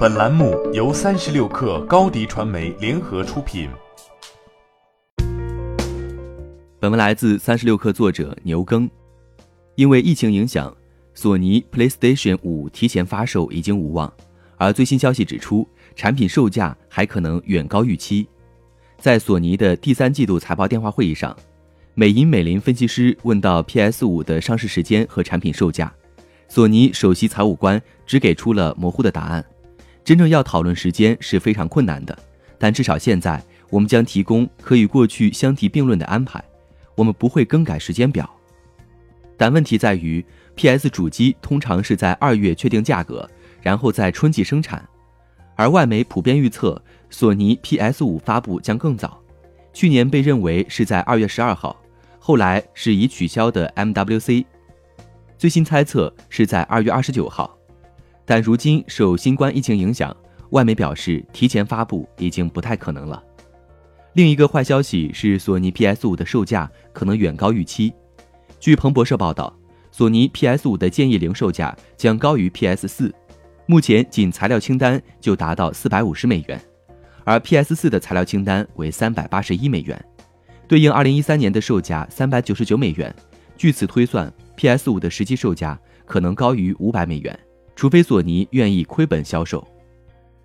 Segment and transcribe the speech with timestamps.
[0.00, 3.68] 本栏目由三十六氪高低传媒联合出品。
[6.78, 8.88] 本文来自三十六氪作者牛耕。
[9.74, 10.74] 因为疫情影响，
[11.12, 14.10] 索尼 PlayStation 五提前发售已经无望，
[14.56, 18.26] 而最新消息指出，产品售价还可能远高预期。
[18.96, 21.36] 在索尼的第三季度财报电话会议上，
[21.92, 25.92] 美银美林分析师问到 PS 五的上市时间和产品售价，
[26.48, 29.44] 索尼首席财务官只给出了模糊的答案。
[30.04, 32.18] 真正要讨论时间是非常困难的，
[32.58, 36.42] 但至少现在我们将提供可与过去相提并论的安排，
[36.94, 38.28] 我们不会更改时间表。
[39.36, 40.24] 但问题在于
[40.56, 43.28] ，PS 主机通常是在二月确定价格，
[43.62, 44.86] 然后在春季生产，
[45.54, 49.22] 而外媒普遍预测索尼 PS 五发布将更早，
[49.72, 51.80] 去年被认为是在二月十二号，
[52.18, 54.44] 后来是已取消的 MWC，
[55.38, 57.56] 最新猜测是在二月二十九号。
[58.30, 60.16] 但如今受新冠疫情影响，
[60.50, 63.20] 外媒表示提前发布已经不太可能了。
[64.12, 67.92] 另一个坏消息是，索尼 PS5 的售价可能远高预期。
[68.60, 69.52] 据彭博社报道，
[69.90, 73.12] 索尼 PS5 的建议零售价将高于 PS4，
[73.66, 76.60] 目前仅材料清单就达到四百五十美元，
[77.24, 80.00] 而 PS4 的材料清单为三百八十一美元，
[80.68, 83.12] 对应二零一三年的售价三百九十九美元。
[83.56, 85.76] 据此推算，PS5 的实际售价
[86.06, 87.36] 可能高于五百美元。
[87.80, 89.66] 除非索尼愿意亏本销售，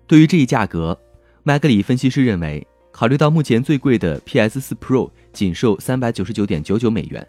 [0.06, 0.98] 对于这一价格，
[1.42, 7.28] 麦格里分析师认为，考虑到目前最贵的 PS4 Pro 仅售三百九十九点九九美元，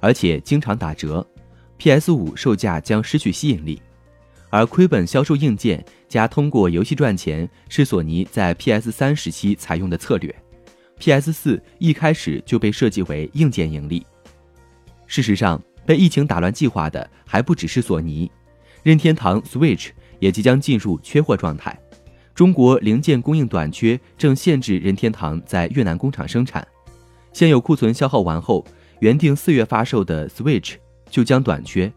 [0.00, 1.26] 而且经常打折
[1.78, 3.80] ，PS5 售价将失去吸引力。
[4.50, 10.34] 而亏本销售硬件加通过游戏赚钱是索尼在 PS3 时期采用的策略
[11.00, 14.04] ，PS4 一开始就被设计为硬件盈利。
[15.06, 18.30] 事实上，被疫情打乱计划的还不只是索尼。
[18.82, 21.78] 任天堂 Switch 也即将进入缺货状态，
[22.34, 26.66] 中国零件供应短缺正限制任天堂在越南工厂生产，
[27.32, 28.64] 现有库存消耗完后，
[29.00, 30.76] 原定四月发售的 Switch
[31.10, 31.92] 就将短缺，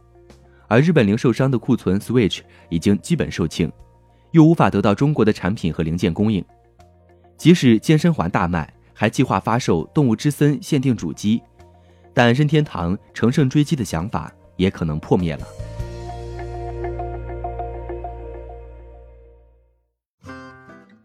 [0.68, 2.40] 而日本零售商的库存 Switch
[2.70, 3.72] 已经基本售罄，
[4.32, 6.44] 又无法得到中国的产品和零件供应，
[7.38, 11.42] 即使健身环大卖，还计划发售动物之森限定主机，
[12.14, 15.48] 但任天堂乘胜追击的想法也可能破灭了。